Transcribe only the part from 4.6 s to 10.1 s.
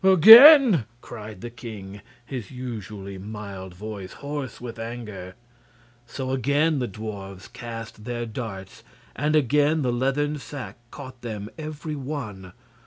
anger. So again the dwarfs cast their darts, and again the